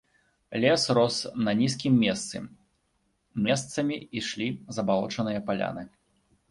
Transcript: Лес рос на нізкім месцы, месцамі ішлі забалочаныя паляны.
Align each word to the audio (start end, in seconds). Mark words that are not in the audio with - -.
Лес 0.61 0.85
рос 0.97 1.17
на 1.47 1.51
нізкім 1.59 1.93
месцы, 2.05 2.37
месцамі 3.49 3.95
ішлі 4.23 4.47
забалочаныя 4.81 5.39
паляны. 5.51 5.83